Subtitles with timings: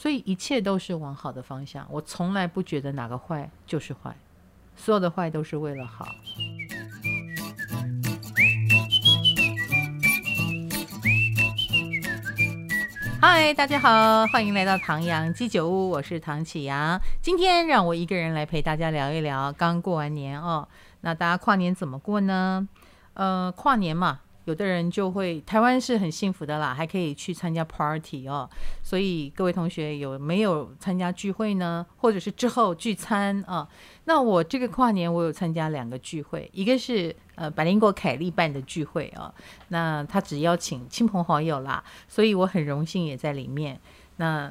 [0.00, 1.84] 所以一切都是往好的方向。
[1.90, 4.14] 我从来不觉得哪个坏就是坏，
[4.76, 6.06] 所有的坏都是为了好。
[13.20, 17.00] 嗨，大家好，欢迎来到唐阳鸡酒屋，我是唐启阳。
[17.20, 19.52] 今天让我一个人来陪大家聊一聊。
[19.52, 20.68] 刚过完年哦，
[21.00, 22.68] 那大家跨年怎么过呢？
[23.14, 24.20] 呃，跨年嘛。
[24.48, 28.48] 有的人就会，台湾是很幸福的啦，还可以去参加 party 哦。
[28.82, 31.84] 所以各位同学有没有参加聚会呢？
[31.98, 33.68] 或者是之后聚餐啊？
[34.04, 39.30] 那我这个跨年我有参加两个聚会，一个是呃百灵果凯莉办的聚会啊，
[39.68, 43.78] 那他只邀请亲朋好友啦，所以我很荣幸也在里面。
[44.16, 44.50] 那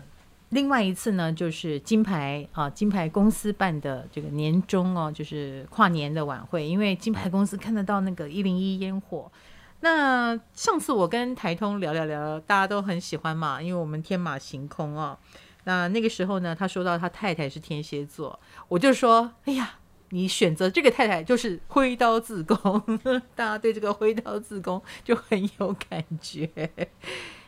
[0.50, 9.32] 另外一次呢，就是金牌啊金牌公司办的这个年终哦，就是跨年的晚会，因为金牌公司看得到那个一零一烟火。
[9.80, 15.18] 那上次我跟台通聊聊聊，大家都很喜欢嘛，因为我们天马行空哦。
[15.66, 19.76] 那那个时候呢，他说到他太太是天蝎座，我就说，哎呀，
[20.10, 22.82] 你选择这个太太就是挥刀自宫，
[23.36, 26.50] 大家对这个挥刀自宫就很有感觉，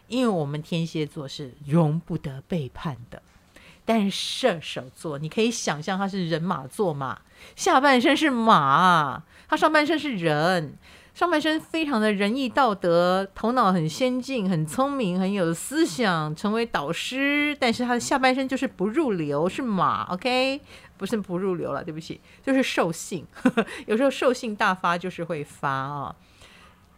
[0.08, 3.22] 因为我们天蝎座是容不得背叛的，
[3.86, 7.22] 但是射手座，你可以想象他是人马座嘛，
[7.56, 10.78] 下半身是马，他上半身是人。
[11.20, 17.54] 上半身非常的仁义道德，头脑很先进，很聪明，很有思想，成为导师。
[17.60, 20.62] 但是他的下半身就是不入流，是马，OK，
[20.96, 23.28] 不是不入流了，对不起，就是兽性。
[23.86, 26.16] 有时候兽性大发，就是会发啊。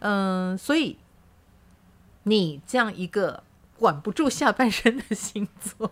[0.01, 0.97] 嗯，所以
[2.25, 3.41] 你这样一个
[3.81, 5.91] 管不住下半身的星座，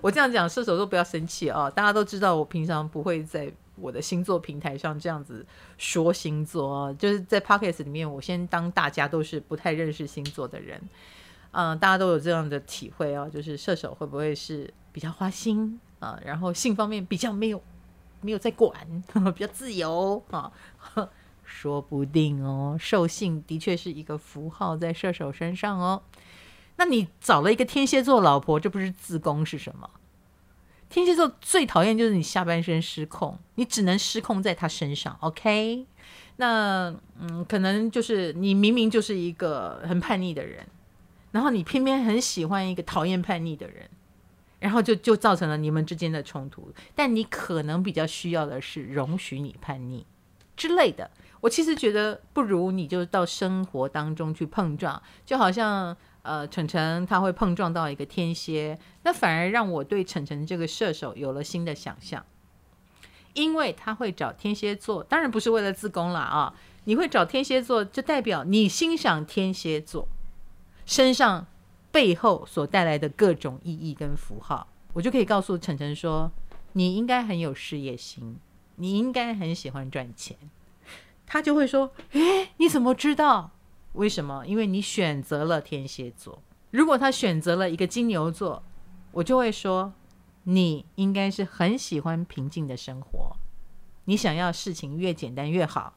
[0.00, 1.68] 我这样讲，射手座不要生气啊。
[1.68, 3.52] 大家都知道，我平常不会在。
[3.76, 5.44] 我的星座平台上这样子
[5.78, 10.80] 说星座，就是在 Podcast 里面，我先当大家都是不太认识星座的人，
[11.50, 16.16] 嗯，大家都有这样的体会哦，就是射手会不会是比较花心啊？
[16.24, 17.60] 然后性方面比较没有
[18.20, 18.72] 没有在管，
[19.34, 20.52] 比较自由啊？
[21.42, 26.00] 说不定哦，兽性的确是一个符号在射手身上哦。
[26.76, 29.88] 那你找了一个天蝎座老婆，这不是自宫是什么？
[30.90, 35.86] 天蝎座最讨厌就是你下半身失控，你只能失控在他身上，OK？
[36.36, 40.64] 那嗯，可能就是你明明就是一个很叛逆的人，
[41.32, 43.88] 然后你偏偏很喜欢一个讨厌叛逆的人，
[44.60, 46.72] 然后就就造成了你们之间的冲突。
[46.94, 50.06] 但你可能比较需要的是容许你叛逆
[50.56, 51.10] 之类的。
[51.40, 55.96] 我其实觉得不如你就到生活当中去碰撞，就好像。
[56.24, 62.24] 呃，晨晨他会碰撞到一个天蝎，那反而让我对晨晨这个射手有了新的想象，
[63.34, 66.54] 因为他会找天蝎座，当然不是为了自宫了啊！
[66.84, 70.08] 你会找天蝎座，就代表你欣赏天蝎座
[70.86, 71.46] 身上
[71.92, 76.32] 背后所带来的各种意义跟符号，我就可以告诉晨晨说，
[76.72, 78.38] 你应该很有事业心，
[78.76, 80.38] 你应该很喜欢赚钱，
[81.26, 83.50] 他就会说，诶，你怎么知道？
[83.94, 84.44] 为什么？
[84.46, 86.42] 因为你选择了天蝎座。
[86.70, 88.62] 如果他选择了一个金牛座，
[89.12, 89.92] 我就会说，
[90.42, 93.36] 你应该是很喜欢平静的生活，
[94.04, 95.94] 你想要事情越简单越好。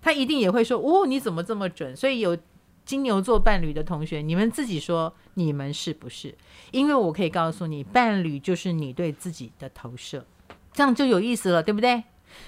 [0.00, 1.96] 他一定也会说，哦，你怎么这么准？
[1.96, 2.36] 所以有
[2.84, 6.36] 金牛座伴侣的同学，你们自己说，你们是不是？
[6.72, 10.24] 因为我可以告诉你，伴侣就是你对自己的投射，
[10.72, 12.02] 这样就有意思了，对不对？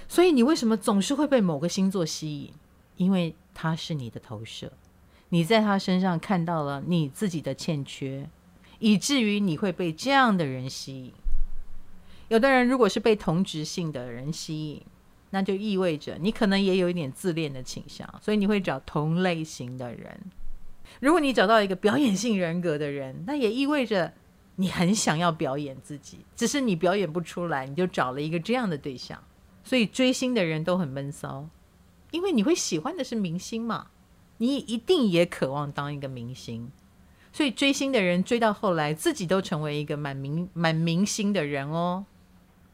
[0.08, 2.52] 所以你为什么总是会被某个星座吸引？
[3.00, 4.70] 因为他是你的投射。
[5.30, 8.28] 你在他身上看到了你自己的欠缺，
[8.78, 11.12] 以至于你会被这样的人吸引。
[12.28, 14.82] 有的人如果是被同质性的人吸引，
[15.30, 20.20] 那就意味着你可能也有一点自恋的倾向，所以你会找同类型的人。
[21.00, 24.12] 如果你找到一个表演性人格的人，那也意味着
[24.56, 29.18] 你很想要表演自己，只是你表演不出来，你就找了一个这样的对象。
[29.64, 31.48] 所以追星的人都很闷骚，
[32.10, 33.88] 因为你会喜欢的是明星嘛。
[34.38, 36.72] 你一定也渴望当一个明星，
[37.30, 42.06] 所以追星的人追到后来，自己都成为一个满明满明星的人哦。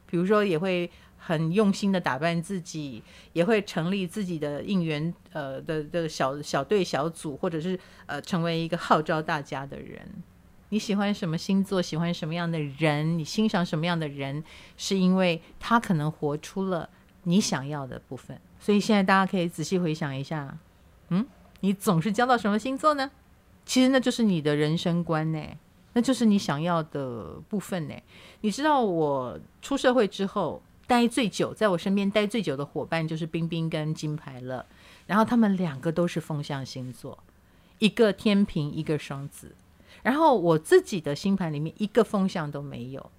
[0.05, 3.03] 比如说，也会很用心的打扮自己，
[3.33, 10.07] 也会成立自己的应援呃的的小小队小组，或者是呃成为一个号召大家的人。
[10.69, 11.81] 你喜欢什么星座？
[11.81, 13.19] 喜欢什么样的人？
[13.19, 14.41] 你欣赏什么样的人？
[14.77, 16.89] 是因为他可能活出了
[17.23, 18.39] 你想要的部分。
[18.59, 20.57] 所以现在大家可以仔细回想一下，
[21.09, 21.25] 嗯。
[21.61, 23.09] 你总是交到什么星座呢？
[23.65, 25.41] 其实那就是你的人生观呢，
[25.93, 27.95] 那就是你想要的部分呢。
[28.41, 34.63] 你知道我出社会之后待最久，在我身边待最久的伙伴就是冰冰跟金牌了。
[35.07, 37.17] 然后他们两个都是风象星座，
[37.79, 39.55] 一个天平，一个双子。
[40.03, 43.09] 然后我自己的星盘里面一个风向都没有。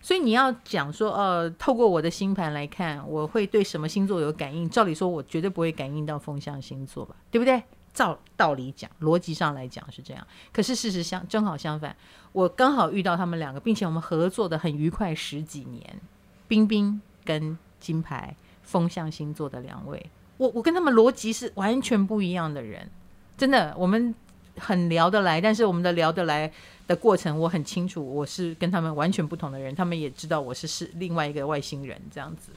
[0.00, 4.68] 所以你要讲说，呃，透过我的星盘来看，我会对什么星座有感应？
[4.68, 7.62] 照理说，我绝对不会感应到风象星座吧，对不对？
[7.92, 10.26] 照道理讲，逻辑上来讲是这样。
[10.52, 11.94] 可是事实上正好相反，
[12.32, 16.00] 我刚好遇到他们两个，并且我们合作的很愉快十几年。
[16.46, 22.88] 冰冰跟金牌风象星座的两位，我我跟他们逻辑是完全不一样的人，
[23.36, 24.14] 真的，我们
[24.60, 26.52] 很聊得来，但是我们的聊得来
[26.86, 32.52] 的过程，我很清楚，我是跟他们完全不同的人，他们也知道我是是另外一个外星人这样子，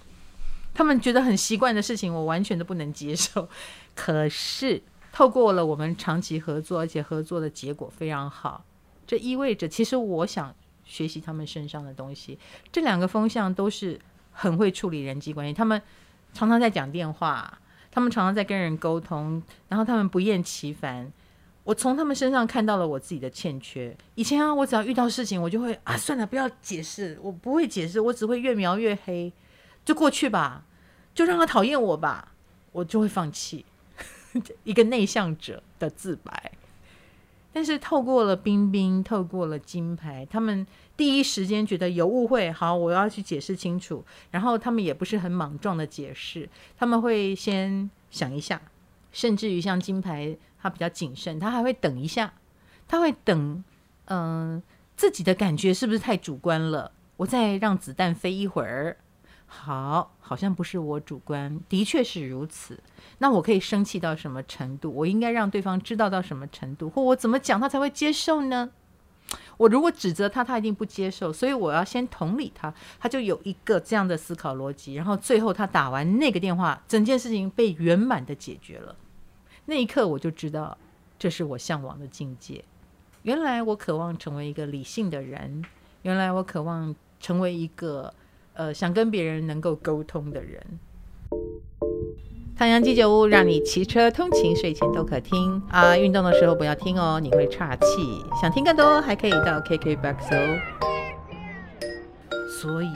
[0.73, 3.47] 他们觉得很习惯的事情，我完全都不能接受，
[3.95, 4.81] 可是。
[5.15, 8.65] 透过了我们长期合作，而且合作的结果非常好，
[9.05, 10.51] 这意味着其实我想
[10.85, 12.39] 学习他们身上的东西。
[12.71, 14.01] 这两个风向都是
[14.31, 15.79] 很会处理人际关系，他们
[16.33, 17.59] 常常在讲电话，
[17.91, 19.39] 他们常常在跟人沟通，
[19.69, 21.13] 然后他们不厌其烦。
[21.63, 23.95] 我从他们身上看到了我自己的欠缺。
[24.15, 29.31] 以前啊，我只要遇到事情，我就会啊，算了，不要解释，我不会解释，我只会越描越黑，
[29.85, 30.65] 就过去吧，
[31.15, 32.33] 就让他讨厌我吧，
[32.73, 33.65] 我就会放弃。
[34.63, 36.51] 一个内向者的自白，
[37.53, 40.65] 但是透过了冰冰，透过了金牌，他们
[40.97, 44.03] 第一时间觉得有误会，好，我要去解释清楚。
[44.31, 48.59] 然后他们也不是很莽撞的解释，他们会先想一下，
[49.13, 52.33] 甚至于像金牌，他比较谨慎，他还会等一下，
[52.85, 53.63] 他会等，
[54.07, 54.61] 嗯、
[54.97, 56.91] 自己的感觉是不是太主观了？
[57.15, 58.97] 我再让子弹飞一会儿。
[59.45, 62.79] 好，好像不是我主观，的确是如此。
[63.19, 64.91] 那我可以生气到什么程度？
[64.91, 68.71] 我应该让对方知道到什么程度，或我怎么讲他才会接受呢？
[69.57, 74.95] 我如果指责他，他一定不接受，所以我要先同理他，他就有一个这样的思考逻辑。
[74.95, 78.95] 然后最后他打完那个电话，整件事情被圆满的解决了。
[79.65, 80.77] 那一刻我就知道，
[81.17, 82.63] 这是我向往的境界。
[83.23, 85.63] 原来我渴望成为一个理性的人，
[86.01, 88.13] 原来我渴望成为一个。
[88.55, 90.63] 呃，想跟别人能够沟通的人，
[92.55, 97.85] 太阳鸡酒屋让你骑车通勤、睡前都可听啊，运动的时候不要听哦，你会岔气。
[98.39, 100.59] 想听更多，还可以到 KKBOX 哦。
[102.61, 102.91] 所以，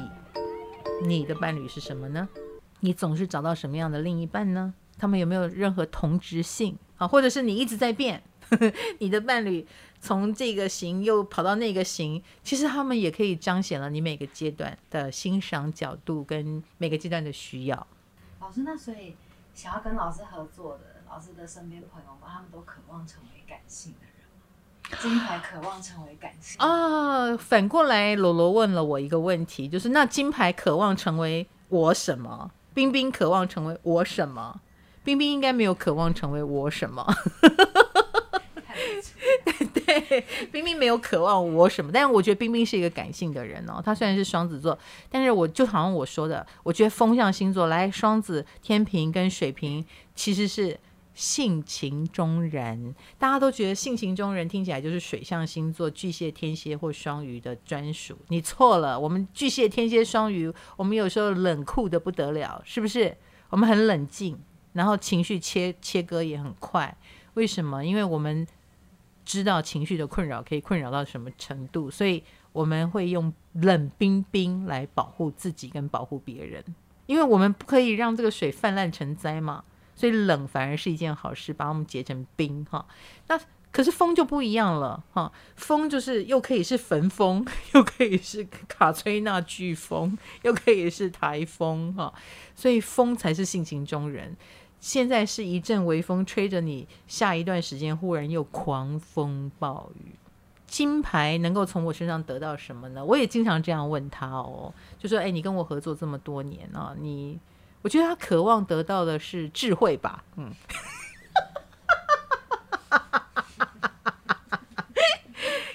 [1.04, 2.30] 你的伴侣是什么呢？
[2.82, 4.76] 你总是找到什么样的另一半呢？
[4.98, 7.08] 他们有没有任何同质性啊？
[7.08, 8.24] 或者是你一直在变？
[9.00, 9.68] 你的伴侣
[10.00, 17.88] 从这个型又跑到那个型，其实他们也可以彰显了你每个阶段的欣赏角度跟每个阶段的需要。
[18.40, 19.16] 老师，那所以
[19.54, 24.98] 想要跟老师合作的老师的身边朋友们，他们都渴望成为感性的人吗？
[25.02, 27.36] 金牌渴望成为感性啊？
[27.36, 32.50] 反过来，罗罗问了我一个问题，就是那金牌渴望成为我什么？
[32.74, 34.62] 冰冰渴望成为我什么？
[35.08, 37.02] 冰冰应该没有渴望成为我什么。
[39.74, 40.22] 对，
[40.52, 43.82] 冰冰没有渴望我什么，但是我觉得冰冰是一个感性的人哦。
[43.82, 44.78] 他虽然是双子座，
[45.10, 50.78] 但是我就好像我说的，我觉得风象星座来双子、天平跟水瓶其实是
[51.14, 52.94] 性情中人。
[53.18, 59.00] 大家都觉得性情中人听起来就是水象星座巨蟹、天蝎或双鱼的专属，你错了。
[59.00, 63.16] 我们巨蟹、天蝎、双鱼，我们有时候冷酷的不得了，是不是？
[63.50, 64.38] 我们很冷静，
[64.78, 66.96] 然后情绪切切割也很快。
[67.34, 67.84] 为什么？
[67.84, 68.48] 因为我们。
[69.28, 76.64] 知道情绪的困扰可以困扰到什么程度，所以我们会用冷冰冰来保护自己跟保护别人，
[77.08, 79.66] 因为我们不可以让这个水泛滥成灾嘛，
[79.98, 82.86] 所以冷反而是一件好事，把我们结成冰哈。
[83.28, 83.38] 那
[83.70, 92.14] 可是风就不一样了哈，风就是又可以是焚风， 又可以是卡崔娜飓风，又可以是台风哈，
[92.56, 94.38] 所以风才是性情中人。
[94.80, 100.16] 现在是一阵微风吹着你，下一段时间忽然又狂风暴雨。
[100.68, 103.04] 金牌能够从我身上得到什么呢？
[103.04, 107.40] 我也经常这样问他哦，就说：“哎，你跟我合作这么多年啊，你，
[107.82, 110.54] 我觉得他渴望得到的是智慧吧？”嗯。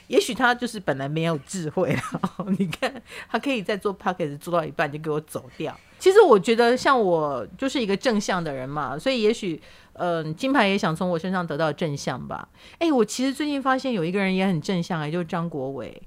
[0.08, 2.20] 也许他就是本来没有智慧啊！
[2.58, 5.74] 你看，他可以在做 p o c k e t 做到一半就给我走掉。
[6.02, 12.48] 其实我觉得，像我就是一个正向的人嘛，所以也许，嗯、金牌也想从我身上得到正向吧。
[12.80, 16.02] 哎，我其实最近发现有一个人也很正向，哎，就是张国伟，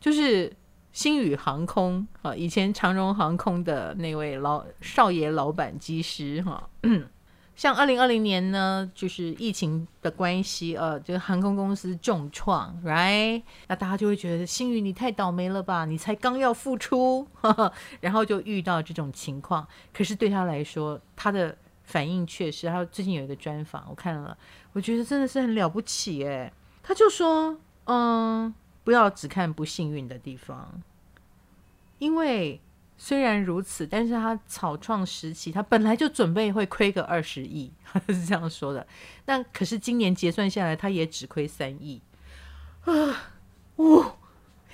[0.00, 0.50] 就是
[0.92, 6.66] 星宇航空啊，以前长荣航空的那位老少爷老板机师哈。
[7.58, 13.42] 像二零二零年呢，就是疫情的关系，呃，这个航空公司重创，right？
[13.66, 15.84] 那大家就会觉得星宇你太倒霉了吧？
[15.84, 17.26] 你才刚要复出，
[18.00, 19.66] 然后就遇到这种情况。
[19.92, 24.38] 可是对他来说，他的反应确实，他最近有一个专访，我看了，
[24.72, 26.52] 我觉得真的是很了不起诶。
[26.84, 30.80] 他就说，嗯，不要只看不幸运的地方，
[31.98, 32.60] 因为
[33.00, 38.84] 虽然如此，但是他草创时期，他本来就准备会亏个二十亿，他 是这样说的。
[39.24, 42.02] 但可是今年结算下来，他也只亏三亿
[42.84, 43.32] 啊！
[43.76, 44.16] 哦，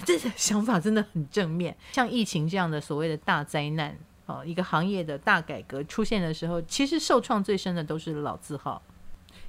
[0.04, 1.76] 这想法真的很正面。
[1.92, 8.80] 像疫情这样的所谓的大灾难，哦，一个行业的大改革出现的时候，其实受创最深的都是老字号。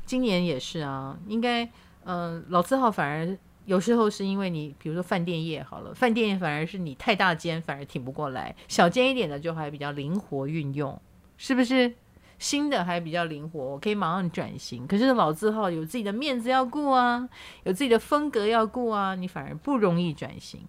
[0.06, 1.68] 今年也是啊，应该，
[2.04, 3.38] 嗯、老字号反而。
[3.66, 8.56] 有时候是因为你，比如说饭店业好了，饭店业反而是你太大间，反而挺不过来。
[8.68, 11.00] 小间一点的就还比较灵活运用，
[11.38, 11.94] 是不是？
[12.38, 14.86] 新的还比较灵活，我可以马上转型。
[14.86, 17.30] 可是老字号有自己的面子要顾啊，
[17.64, 20.60] 有自己的风格要顾啊，你反而不容易转型。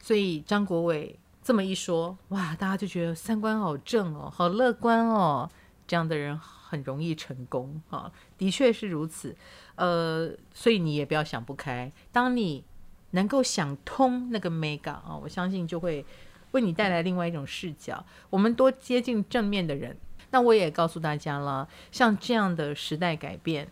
[0.00, 5.48] 所以张国伟这么一说，哇，大家就觉得三观好正哦，好乐观哦，
[5.86, 9.36] 这样的人很容易成功啊，的确是如此。
[9.78, 11.90] 呃，所以你也不要想不开。
[12.12, 12.62] 当你
[13.12, 16.04] 能够想通那个 mega 啊，我相信就会
[16.50, 18.04] 为你带来另外一种视角。
[18.28, 19.96] 我们多接近正面的人。
[20.30, 23.66] 那我也告诉大家了，像这样的时代改变，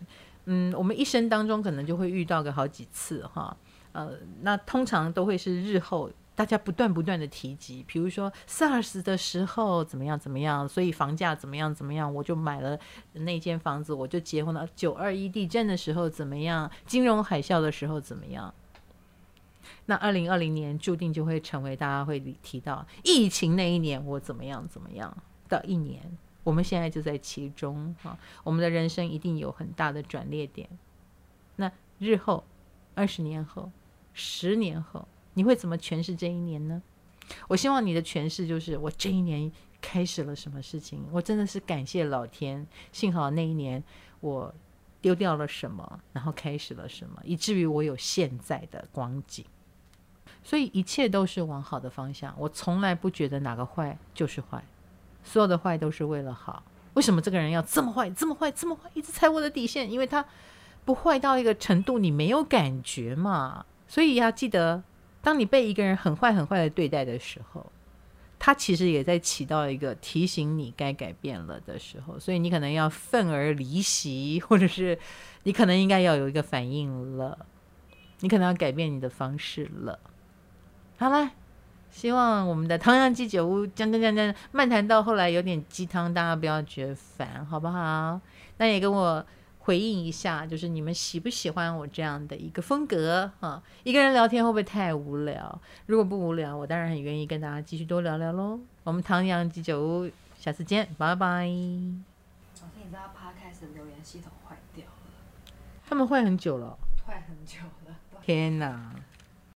[0.45, 3.55] 嗯，我们一生当中可能就会遇到个好几次哈。
[3.91, 6.09] 呃，那通常都会是日后。
[6.37, 12.79] 大家不断不断的提及，比如说 SARS 的时候怎么样怎么样，所以房价怎么样怎么样，我就买了
[13.13, 14.69] 那间房子，我就结婚了。
[14.75, 16.69] 九二一地震的时候怎么样？
[16.85, 18.53] 金融海啸的时候怎么样？
[19.87, 25.17] 那二零二零年注定就会成为大家会提到疫情那一年，我怎么样怎么样
[25.49, 26.03] 的一年。
[26.43, 30.69] 我们现在就在其中啊，我们的人生一定有很大的转捩点。
[31.55, 32.43] 那日后，
[32.93, 33.71] 二十年后，
[34.13, 35.07] 十年后。
[35.37, 36.81] 你会怎么诠释这一年呢？
[37.47, 41.05] 我希望你的诠释就是：我这一年开始了什么事情？
[41.11, 43.83] 我真的是感谢老天，幸好那一年
[44.19, 44.51] 我
[44.99, 49.45] 丢掉了什么，然后开始了什么，以至于我有现在的光景。
[50.43, 52.33] 所以一切都是往好的方向。
[52.35, 54.63] 我从来不觉得哪个坏就是坏，
[55.23, 56.63] 所有的坏都是为了好。
[56.95, 59.91] 为什么这个人要这么坏，这么坏，这么坏，一直踩我的底线？
[59.91, 60.25] 因为他
[60.83, 63.67] 不坏到一个程度，你没有感觉嘛。
[63.87, 64.81] 所以要记得。
[65.27, 67.69] 当你被一个人很坏很坏的对待的时候，
[68.39, 74.97] 他其实也在起到一个提醒你该改变了的时候，所以你可能要愤而离席，或者是
[75.43, 77.45] 你可能应该要有一个反应了，
[78.21, 79.99] 你可能要改变你的方式了。
[80.97, 81.31] 好了，
[81.91, 88.21] 希望我们的唐阳鸡酒屋讲讲讲讲漫谈到后来有点鸡汤，大家不要觉得烦，好不好？
[88.59, 89.25] 那也跟我。
[89.67, 93.61] 回应一下，就是你们喜不喜欢我这样的一个风格啊？
[93.83, 95.61] 一个人聊天会不会太无聊？
[95.87, 98.57] 如果不无聊，我当然很愿意跟大家继续多聊聊喽。
[98.85, 100.09] 我们唐阳鸡酒屋，
[100.39, 101.45] 下次见，拜拜。
[102.55, 105.51] 昨天你知道 Podcast 的留言系统坏掉了，
[105.85, 107.93] 他们坏很久了，坏很久了。
[108.21, 108.95] 天哪！